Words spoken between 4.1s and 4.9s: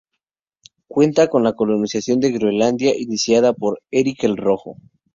el Rojo.